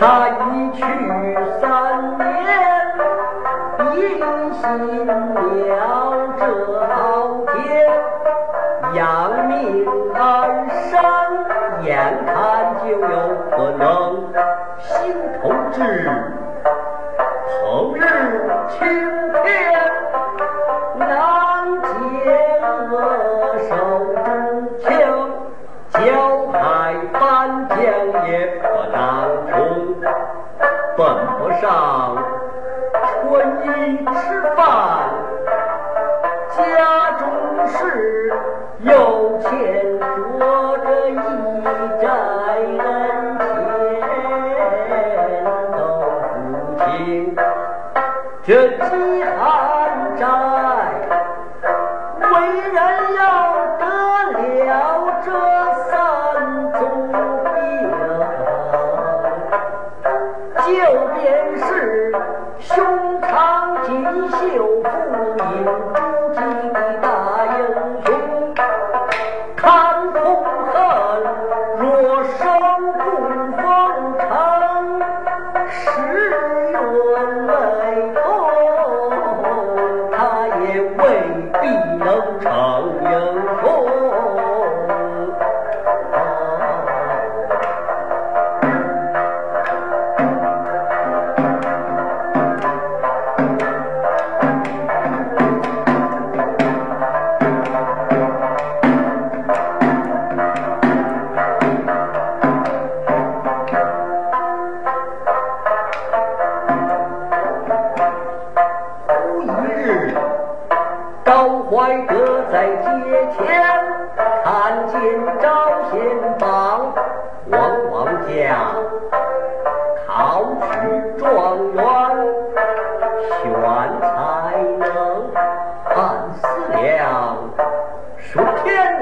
[0.00, 0.82] 他一去
[1.60, 2.24] 三年，
[3.94, 4.00] 音
[4.54, 5.12] 信了
[6.38, 6.42] 这
[6.88, 7.60] 豪天，
[8.94, 11.04] 扬名安山，
[11.84, 12.32] 眼看
[12.82, 13.14] 就有
[13.50, 14.32] 可能，
[14.78, 15.78] 心头志，
[17.62, 18.00] 头日
[18.70, 19.19] 清
[31.60, 32.16] 上
[33.02, 33.20] 春
[33.64, 34.10] 衣吃
[34.56, 34.64] 饭，
[36.56, 36.58] 家
[37.18, 37.22] 中
[37.68, 38.32] 事
[38.80, 38.88] 有
[39.40, 39.50] 钱
[40.38, 40.42] 着
[40.82, 41.12] 这一
[42.00, 42.04] 债
[42.78, 42.80] 人
[44.88, 45.44] 前
[45.76, 45.78] 都
[46.32, 46.40] 不
[46.78, 46.88] 清，
[48.42, 48.48] 这
[80.98, 81.04] 未
[81.60, 81.66] 必
[81.98, 83.49] 能成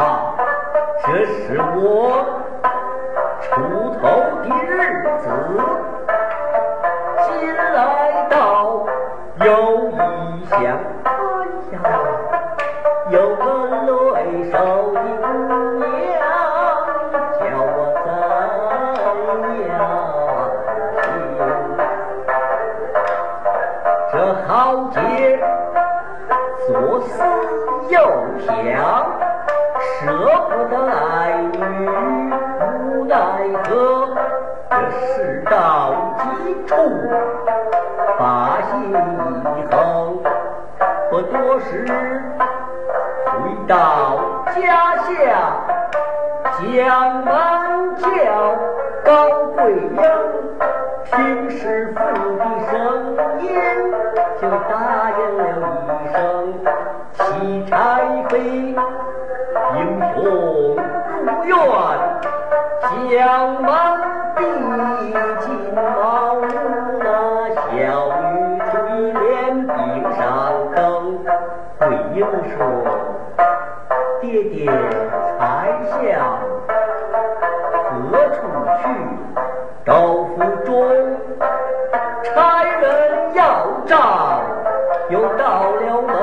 [0.00, 0.34] 啊，
[1.04, 2.24] 这是我
[3.42, 3.48] 出
[4.00, 4.02] 头
[4.40, 4.72] 的日
[5.18, 5.22] 子。
[7.26, 8.34] 今来到
[9.44, 9.44] 有
[9.90, 9.94] 一
[10.46, 10.56] 乡，
[11.04, 11.08] 哎
[11.72, 11.78] 呀，
[13.10, 13.44] 有个
[13.84, 14.54] 累手
[14.94, 14.98] 的
[15.76, 16.18] 娘，
[17.36, 17.68] 叫我
[18.02, 18.08] 怎
[19.68, 19.70] 样？
[24.10, 24.14] 这
[24.48, 24.48] 豪
[24.92, 24.98] 杰
[26.66, 26.68] 左
[27.02, 27.12] 思
[27.90, 27.94] 右
[28.40, 28.48] 想，
[30.00, 30.06] 舍
[30.48, 31.58] 不得爱女，
[32.88, 33.14] 无奈
[33.64, 33.68] 何。
[34.70, 36.22] 这事到极
[36.66, 36.74] 处，
[38.18, 38.22] 把
[38.62, 38.94] 心一
[39.70, 40.22] 横，
[41.10, 41.84] 不多时，
[43.26, 43.30] 回
[43.68, 43.74] 到
[44.54, 45.12] 家乡，
[46.56, 47.28] 将门
[47.96, 48.06] 叫
[49.04, 49.10] 高
[49.54, 50.00] 贵英，
[51.04, 51.98] 听师傅
[52.36, 52.74] 的声
[53.40, 53.46] 音，
[54.40, 55.42] 就答应了
[55.86, 56.18] 一声，
[57.14, 57.18] 弃
[57.66, 57.74] 柴
[58.28, 58.34] 飞，
[59.74, 59.78] 英
[60.14, 60.16] 雄
[61.24, 61.54] 如愿。
[63.10, 63.18] 将
[63.62, 63.68] 门
[64.36, 64.38] 闭
[65.40, 65.78] 进茅
[66.34, 66.38] 屋，
[66.98, 67.04] 那
[67.54, 67.58] 小
[68.20, 68.22] 女
[68.70, 68.72] 垂
[69.12, 69.20] 帘
[69.66, 69.76] 并
[70.16, 70.20] 上
[70.74, 70.78] 灯。
[71.78, 71.82] 桂
[72.14, 72.18] 英
[72.56, 72.58] 说
[74.20, 74.56] ：“爹爹
[75.38, 75.38] 才
[75.90, 75.98] 向
[77.84, 77.90] 何
[78.30, 78.38] 处
[78.82, 78.82] 去？
[79.84, 79.90] 豆
[83.90, 84.42] 要账，
[85.08, 85.80] 又到了。
[86.00, 86.14] 门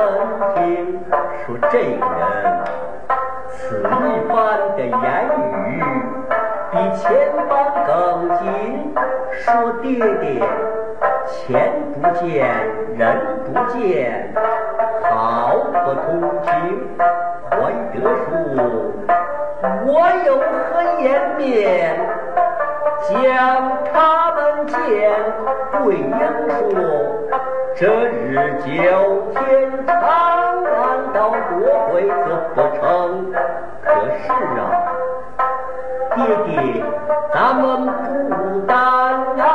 [0.55, 0.99] 厅，
[1.45, 2.25] 说这个人
[3.49, 3.83] 此一
[4.27, 4.35] 番
[4.75, 4.95] 的言
[5.37, 5.83] 语。”
[6.71, 7.05] 比前
[7.47, 7.51] 番
[7.85, 8.43] 更紧，
[9.31, 9.45] 说
[9.81, 9.87] 爹
[10.19, 10.41] 爹，
[11.25, 12.25] 钱不见
[12.97, 13.05] 人
[13.45, 14.33] 不见，
[15.09, 16.07] 好不同
[16.43, 16.51] 情。
[17.49, 17.51] 怀
[17.93, 18.27] 德说，
[19.85, 19.89] 我
[20.25, 21.05] 有何颜
[21.37, 21.45] 面
[23.07, 23.15] 将
[23.93, 23.95] 他
[24.31, 24.75] 们见？
[25.81, 26.11] 桂英
[26.49, 26.75] 说，
[27.79, 28.33] 这日
[28.65, 28.67] 久
[29.35, 31.53] 天长，难道夺
[31.85, 32.25] 回则
[32.55, 33.31] 不成？
[33.83, 33.87] 可
[34.17, 34.25] 是
[34.57, 34.59] 啊。
[36.15, 36.83] 爹爹，
[37.31, 37.61] 咱们
[38.29, 38.31] 不
[38.61, 39.45] 单啊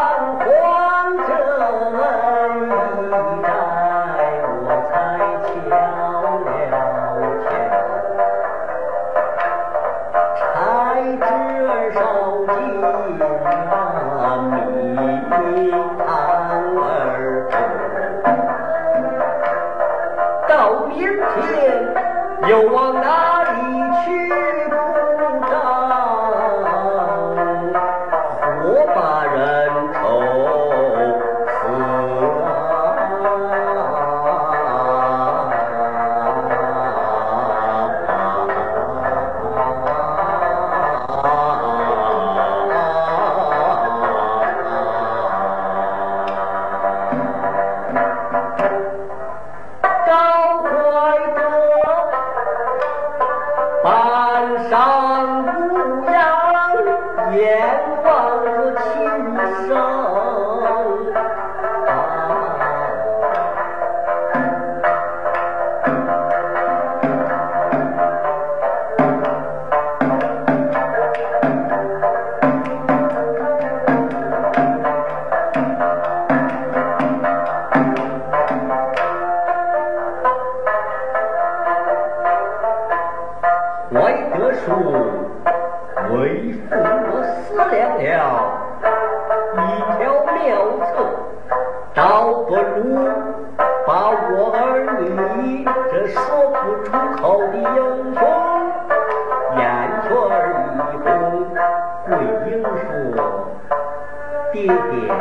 [104.92, 105.14] 爹，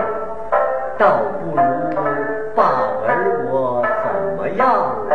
[0.97, 1.62] 倒不如
[2.56, 2.63] 把
[3.07, 4.06] 儿我怎
[4.38, 5.12] 么样啊？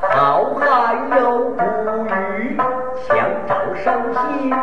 [0.00, 0.62] 好汉
[1.20, 1.58] 有骨
[2.08, 2.56] 气，
[3.06, 3.84] 强掌伤
[4.14, 4.54] 心。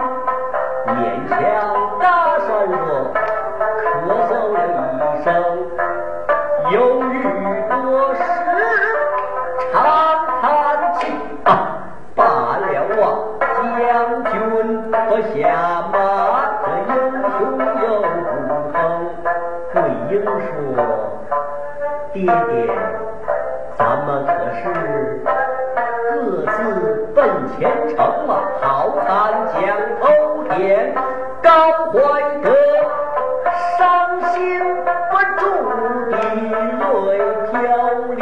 [28.62, 29.60] 好汉江
[30.00, 30.94] 头天，
[31.42, 31.50] 高
[31.92, 31.98] 怀
[32.44, 32.46] 德，
[33.76, 34.62] 伤心
[35.10, 35.42] 不住
[36.12, 36.14] 的
[37.08, 37.18] 泪
[37.50, 37.54] 飘
[38.16, 38.22] 零，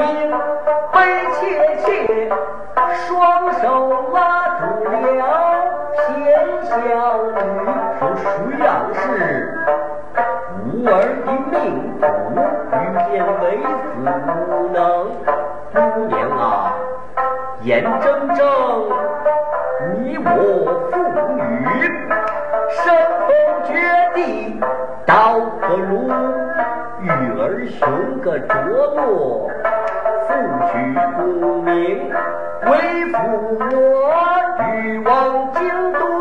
[0.93, 0.97] 悲
[1.33, 1.39] 切
[1.83, 1.87] 切，
[3.05, 3.63] 双手
[4.13, 4.17] 拉
[4.59, 5.21] 住了
[6.07, 6.07] 偏
[6.63, 6.71] 小
[7.35, 7.37] 女，
[7.99, 8.23] 说谁
[8.57, 8.97] 让是
[10.63, 10.89] 吾儿
[11.25, 12.03] 的命苦。
[13.11, 13.67] 见为子
[14.47, 14.77] 无能，
[15.73, 16.39] 姑娘啊，
[17.63, 18.05] 眼睁
[18.35, 18.39] 睁
[20.25, 20.27] 我
[20.91, 20.93] 父
[21.35, 21.41] 女
[22.69, 22.77] 生
[23.25, 23.29] 逢
[23.65, 23.69] 绝
[24.15, 24.17] 地，
[25.05, 25.13] 倒
[25.61, 25.91] 不如
[27.01, 27.79] 与儿寻
[28.21, 29.49] 个着落，
[30.27, 30.29] 父
[30.67, 30.71] 取
[31.15, 31.19] 功
[31.63, 31.71] 名，
[32.65, 32.69] 为
[33.13, 33.17] 父
[33.59, 33.63] 我
[34.59, 35.09] 欲往
[35.53, 35.59] 京
[35.93, 36.18] 都。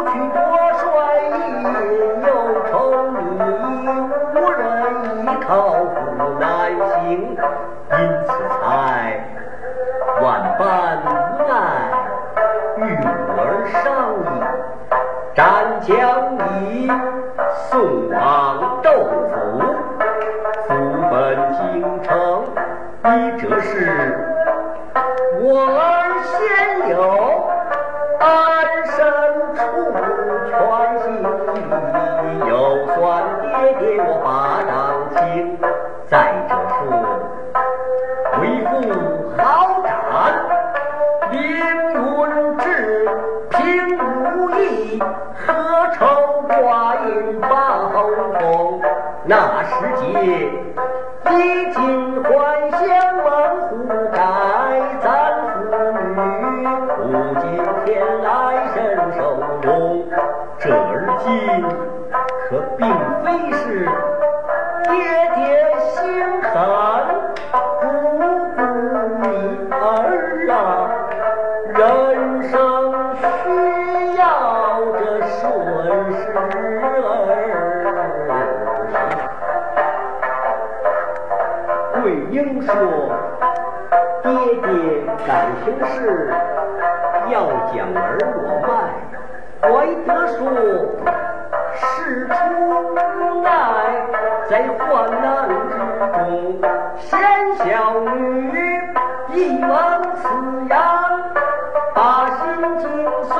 [44.98, 45.44] 何
[45.94, 46.06] 愁
[46.46, 47.48] 挂印把
[47.92, 47.96] 后
[48.38, 48.80] 风？
[49.24, 50.04] 那时节，
[51.30, 51.32] 衣
[51.72, 51.76] 锦
[52.22, 52.28] 还
[52.70, 52.80] 乡，
[53.16, 53.26] 门
[53.68, 53.70] 户
[54.12, 54.16] 盖，
[55.02, 55.06] 咱
[55.44, 55.56] 妇
[56.16, 56.16] 女
[56.88, 56.96] 苦
[57.40, 57.44] 尽
[57.84, 57.86] 天
[58.22, 58.26] 来
[58.74, 58.76] 伸
[59.18, 59.18] 手
[59.60, 59.66] 中。
[60.58, 61.28] 这而今，
[82.48, 82.72] 听说
[84.24, 84.68] ：“爹爹
[85.26, 86.32] 感情事
[87.28, 88.68] 要将儿我卖。”
[89.60, 89.68] 怀
[90.06, 90.38] 德说。
[91.74, 92.32] 事出
[92.88, 93.50] 无奈，
[94.48, 95.72] 在患难之
[96.16, 96.18] 中，
[96.98, 97.20] 贤
[97.58, 98.80] 孝女
[99.34, 99.70] 一往
[100.16, 100.22] 此
[100.68, 100.78] 言，
[101.94, 102.88] 把心尽
[103.22, 103.34] 碎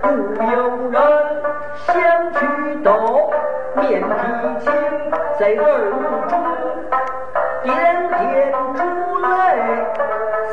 [0.00, 0.08] 不
[0.50, 0.56] 由
[0.90, 0.96] 人。
[1.74, 1.92] 先
[2.34, 2.40] 取
[2.82, 3.30] 斗，
[3.76, 4.10] 面皮
[4.60, 4.72] 青，
[5.38, 5.90] 在耳
[6.28, 6.40] 中，
[7.62, 7.74] 点
[8.10, 8.80] 点珠
[9.18, 9.26] 泪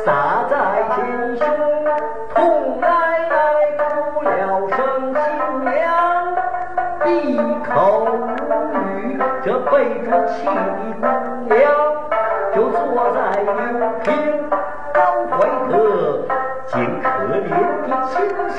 [0.06, 0.08] 洒
[0.50, 0.54] 在
[0.96, 0.98] 前
[1.38, 1.44] 胸。
[2.34, 2.38] 痛
[2.80, 2.88] 奶
[3.30, 3.34] 奶
[3.78, 4.30] 哭了
[4.70, 4.78] 声
[5.13, 5.22] 新
[5.66, 5.78] 娘，
[7.04, 7.08] 闭
[7.68, 7.72] 口
[8.06, 8.13] 无
[8.78, 8.78] 语。
[9.44, 9.72] 这背
[10.04, 10.51] 着气的
[11.01, 11.06] 姑
[11.54, 11.58] 娘，
[12.54, 12.78] 就坐
[13.13, 13.50] 在柳
[14.04, 14.08] 亭，
[14.94, 14.98] 高
[15.32, 15.34] 怀
[15.70, 15.74] 德
[16.68, 17.38] 见可怜
[17.88, 18.13] 的亲
[18.50, 18.58] 生。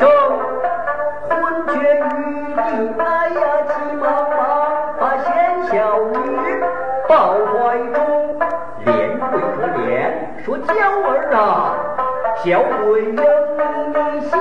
[1.28, 1.30] 昏
[1.69, 2.09] 厥于
[2.54, 2.59] 地，
[2.99, 3.38] 哎呀，
[3.69, 4.38] 急忙忙
[4.99, 5.28] 把贤
[5.66, 6.14] 小女
[7.09, 7.12] 抱
[7.52, 7.54] 怀
[10.67, 11.75] ，：“娇儿啊，
[12.45, 13.23] 小鬼有
[13.88, 14.38] 你羞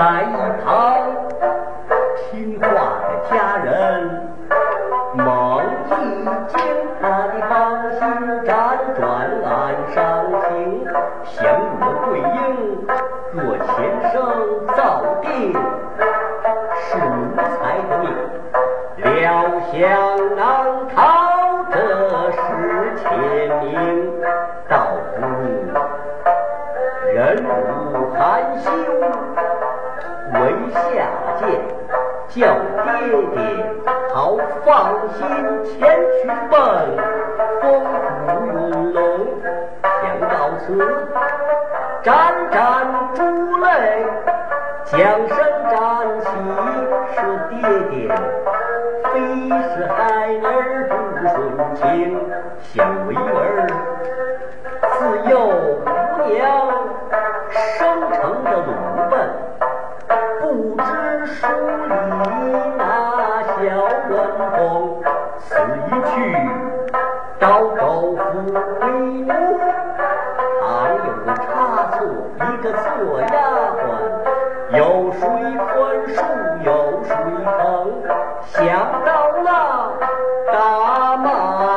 [0.00, 0.24] 在一
[0.64, 0.64] 旁
[2.16, 2.64] 听话
[3.04, 3.68] 的家人，
[5.12, 5.68] 忙一
[6.48, 6.56] 惊，
[7.02, 7.52] 他的芳
[7.92, 8.00] 心
[8.46, 8.48] 辗
[8.96, 9.04] 转
[9.44, 9.52] 暗
[9.92, 9.98] 伤
[10.40, 10.48] 情，
[11.22, 11.36] 想
[11.80, 12.40] 我桂英，
[13.34, 13.68] 若前
[14.10, 14.16] 生
[14.74, 14.80] 早
[15.20, 15.28] 定
[16.80, 17.52] 是奴才
[17.90, 18.08] 的命，
[19.04, 19.04] 料
[19.70, 19.76] 想
[20.34, 20.40] 难
[20.96, 20.98] 逃
[21.70, 21.76] 这
[22.30, 22.40] 是
[22.96, 23.04] 天
[23.60, 23.68] 命，
[24.66, 24.72] 倒
[25.14, 25.28] 不如
[27.12, 28.18] 忍辱含
[28.60, 28.89] 羞。
[30.72, 30.78] 下
[31.38, 31.42] 贱，
[32.28, 32.36] 叫
[32.84, 32.90] 爹
[33.34, 33.38] 爹
[34.14, 34.68] 好放
[35.14, 35.18] 心
[35.64, 35.70] 前
[36.22, 36.52] 去奔
[37.60, 38.48] 风骨云
[38.94, 38.98] 龙。
[39.82, 40.64] 想到此，
[42.02, 42.10] 沾
[42.50, 42.58] 沾
[43.14, 43.18] 珠
[43.58, 43.66] 泪，
[44.84, 44.98] 将
[45.28, 45.36] 身
[45.70, 45.74] 站
[46.20, 46.26] 起，
[47.14, 47.18] 说
[47.50, 47.54] ：“爹
[47.90, 47.94] 爹，
[49.12, 49.14] 非
[49.48, 49.94] 是孩
[50.42, 50.48] 儿
[50.88, 50.92] 不
[51.28, 51.34] 顺
[51.74, 51.80] 情，
[52.60, 52.70] 想
[53.06, 53.18] 为儿
[79.42, 79.48] 那
[80.52, 81.26] 打骂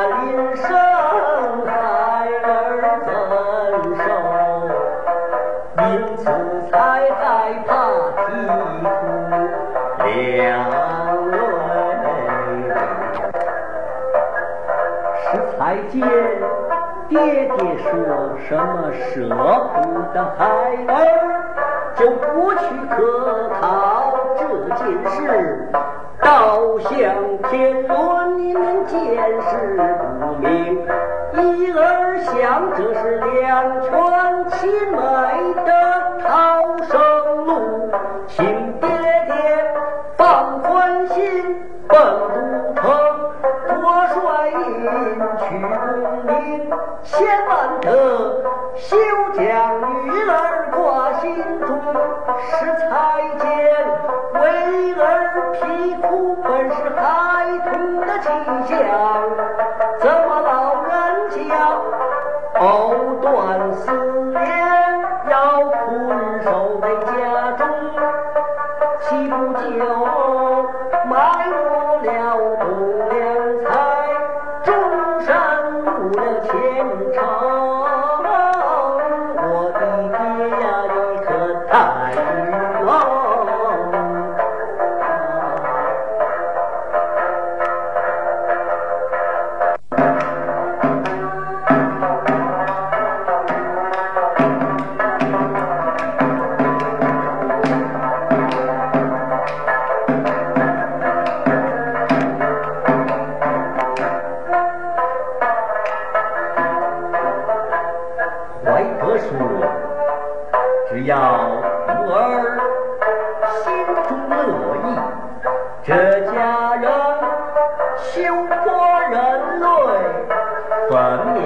[0.06, 0.66] 临身，
[1.66, 1.70] 孩
[2.42, 2.46] 儿
[3.04, 3.08] 怎
[3.98, 4.06] 受？
[5.82, 5.84] 因
[6.16, 6.22] 此
[6.70, 6.74] 才
[7.10, 7.22] 害
[7.66, 7.68] 怕
[8.16, 8.24] 啼
[8.84, 8.92] 哭
[10.04, 10.06] 流
[12.02, 12.06] 泪。
[15.20, 15.24] 是
[15.56, 15.58] 才
[15.90, 15.94] 见
[17.08, 17.12] 爹
[17.56, 17.90] 爹说
[18.46, 19.08] 什么舍
[19.74, 19.76] 不
[20.12, 20.40] 得孩
[20.88, 20.90] 儿，
[21.96, 22.22] 就不
[22.54, 22.92] 去可
[23.60, 23.62] 逃
[24.38, 24.42] 这
[24.76, 25.18] 件事，
[26.20, 26.94] 倒像。
[27.54, 29.48] 天伦，你们见识
[30.00, 30.84] 不明。
[31.36, 33.90] 一儿想这是两全
[34.50, 34.96] 其美
[35.64, 35.70] 的
[36.20, 36.26] 逃
[36.82, 36.92] 生
[37.46, 37.48] 路，
[38.26, 38.44] 请
[38.80, 39.32] 爹爹
[40.16, 41.22] 放宽心，
[41.86, 41.96] 本
[42.74, 42.82] 不成，
[43.68, 43.72] 多
[44.08, 44.16] 率
[44.50, 44.58] 引
[45.38, 45.78] 去功
[46.26, 46.34] 名，
[47.04, 47.14] 千
[47.46, 47.86] 万得
[48.74, 48.96] 休
[49.34, 49.73] 将
[58.74, 59.13] 气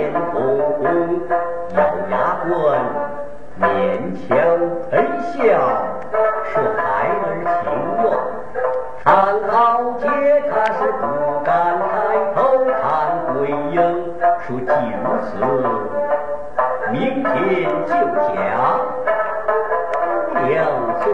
[0.08, 0.36] 粉面红
[0.78, 0.82] 红
[1.74, 1.78] 咬
[2.10, 2.12] 牙
[2.48, 2.48] 关，
[3.60, 3.62] 勉
[4.26, 4.28] 强
[4.90, 4.92] 陪
[5.32, 5.36] 笑
[6.44, 7.22] 说孩儿
[7.62, 7.64] 情
[8.02, 8.04] 愿。
[9.04, 9.06] 唐
[9.48, 9.52] 豪
[9.98, 10.04] 杰
[10.50, 11.02] 他是不
[11.44, 11.88] 敢抬
[12.34, 12.36] 头
[12.80, 12.80] 看
[13.34, 13.36] 桂
[13.70, 13.76] 英，
[14.40, 14.72] 说既
[15.02, 15.30] 如此，
[16.90, 17.32] 明天
[17.86, 18.28] 就嫁
[20.28, 20.50] 不了
[21.00, 21.04] 孙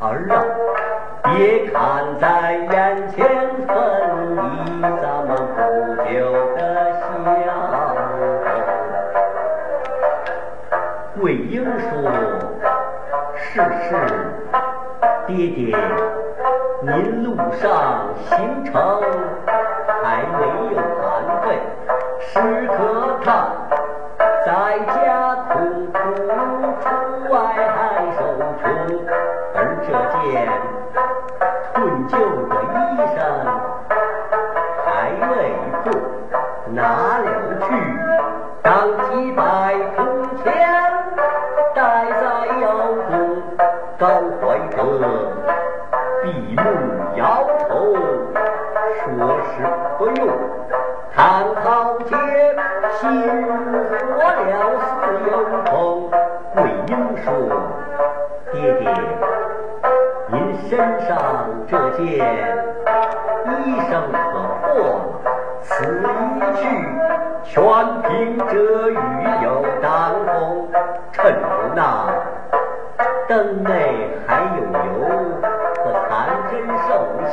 [0.00, 0.34] 儿啊！
[1.22, 1.74] 别看
[2.18, 3.18] 在眼前
[3.66, 3.68] 分
[4.36, 4.38] 离
[5.00, 5.58] 咱们不
[6.04, 6.08] 久
[11.20, 12.10] 桂英说
[13.36, 13.94] ：“是是，
[15.26, 15.76] 爹爹，
[16.80, 18.72] 您路上行程
[20.02, 21.04] 还没有残
[21.42, 21.60] 废，
[22.20, 23.28] 时刻看，
[24.46, 25.98] 在家痛苦，
[26.80, 26.88] 出
[27.30, 27.76] 外还
[28.16, 28.18] 受
[28.62, 28.64] 穷，
[29.54, 29.88] 而这
[30.22, 30.48] 件。”
[31.74, 32.16] 困旧
[56.90, 57.32] 听说
[58.50, 58.90] ：“爹爹。”
[60.26, 60.34] 您
[60.68, 60.76] 身
[61.06, 61.08] 上
[61.68, 62.02] 这件
[63.46, 64.18] 衣裳可
[64.60, 65.02] 破了，
[65.62, 66.60] 此一去
[67.44, 67.54] 全
[68.02, 68.08] 凭
[68.48, 68.98] 这雨
[69.44, 69.46] 有
[69.80, 69.88] 当
[70.26, 70.68] 风，
[71.12, 71.78] 趁着那
[73.28, 73.70] 灯内
[74.26, 74.74] 还有油
[75.76, 76.10] 可残
[76.50, 76.52] 针
[76.88, 76.88] 剩
[77.30, 77.32] 线，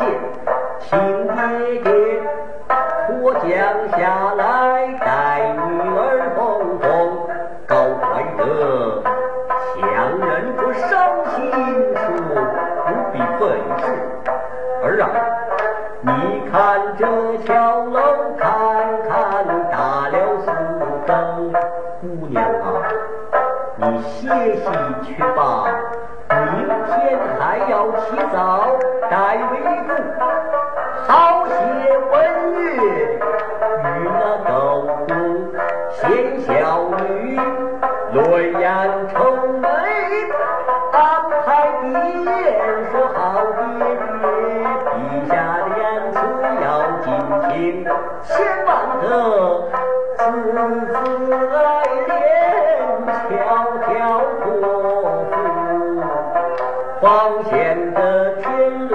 [0.79, 0.87] 请
[1.27, 1.35] 爹
[1.81, 1.91] 爹
[21.07, 21.53] 四更。
[22.01, 22.45] 姑娘啊，
[23.77, 24.65] 你歇息
[25.03, 25.65] 去吧，
[26.29, 28.35] 明天还要起早
[29.09, 29.15] 带
[29.51, 29.53] 围
[29.87, 29.89] 住，
[31.07, 31.11] 好
[31.47, 31.51] 些
[32.11, 32.15] 文
[32.53, 34.15] 月与那
[34.49, 34.51] 斗
[35.07, 35.09] 鼓，
[35.91, 36.51] 贤小
[36.99, 37.39] 女
[38.13, 38.21] 泪
[38.59, 38.65] 眼
[39.13, 39.15] 愁
[39.59, 39.67] 眉。
[40.91, 40.95] 安
[41.45, 41.47] 排
[41.81, 41.85] 毕
[42.25, 42.29] 业，
[42.91, 43.15] 说好
[43.55, 44.23] 爹爹，
[44.83, 44.95] 陛
[45.27, 46.15] 下的言辞
[46.63, 46.65] 要
[47.01, 47.05] 谨
[47.49, 47.51] 听，
[48.23, 48.29] 千
[48.65, 48.67] 万
[50.31, 50.91] 得字
[51.27, 51.67] 字爱
[52.07, 52.11] 连，
[53.27, 53.31] 条
[53.85, 53.87] 条
[54.41, 54.45] 托
[55.31, 55.33] 付，
[57.01, 57.05] 方
[57.45, 57.51] 显
[57.93, 57.97] 得
[58.41, 58.45] 天
[58.89, 58.93] 伦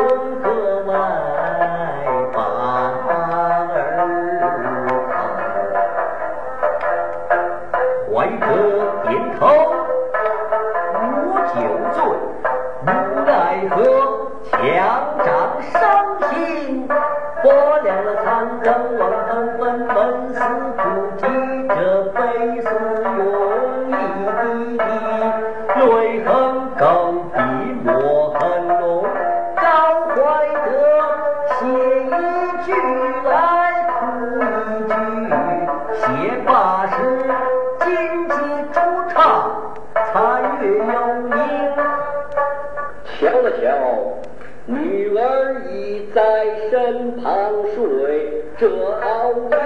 [43.22, 44.18] 瞧了瞧，
[44.66, 49.56] 女儿已在身旁睡，这熬夜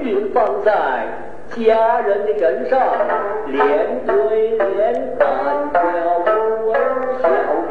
[0.00, 0.72] 云放在
[1.50, 2.78] 家人的身上，
[3.46, 4.12] 连对
[4.58, 5.24] 连看
[5.72, 5.76] 着
[6.64, 6.76] 无儿
[7.20, 7.26] 笑
[7.66, 7.70] 归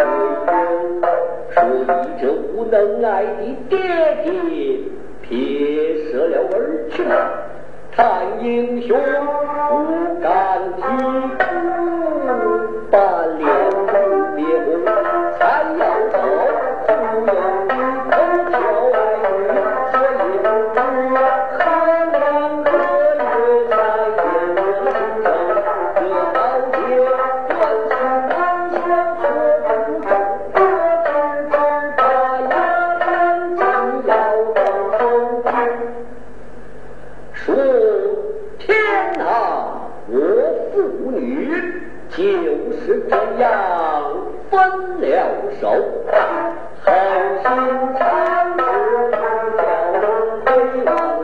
[1.54, 1.58] 说
[2.04, 3.30] 你这无能爱的
[3.70, 3.76] 爹
[4.24, 4.28] 爹
[5.22, 5.30] 撇
[6.12, 6.56] 舍了儿
[6.90, 6.96] 去，
[7.96, 7.98] 看
[8.44, 8.98] 英雄
[9.70, 9.72] 不
[10.22, 10.28] 敢
[10.76, 10.82] 提
[11.38, 11.44] 哭，
[12.92, 12.98] 把
[13.38, 13.46] 脸
[38.88, 40.16] 天、啊，我
[40.72, 41.52] 父女
[42.10, 42.24] 就
[42.72, 43.46] 是这样
[44.50, 44.58] 分
[45.02, 45.06] 了
[45.60, 45.64] 手，
[46.82, 46.88] 好
[47.44, 47.46] 心
[47.98, 48.02] 肠，
[48.56, 48.62] 不
[49.12, 49.14] 怕
[49.58, 49.62] 小
[50.00, 50.04] 人
[50.46, 51.17] 非。